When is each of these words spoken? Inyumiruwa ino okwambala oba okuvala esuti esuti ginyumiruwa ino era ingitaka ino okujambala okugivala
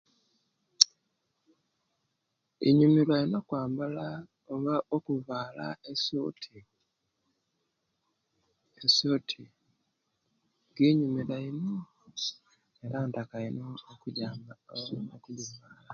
Inyumiruwa 2.67 3.15
ino 3.25 3.37
okwambala 3.41 4.05
oba 4.53 4.75
okuvala 4.95 5.65
esuti 5.91 6.57
esuti 8.85 9.43
ginyumiruwa 10.75 11.35
ino 11.49 11.73
era 12.83 12.97
ingitaka 13.03 13.35
ino 13.49 13.65
okujambala 13.93 14.61
okugivala 15.15 15.87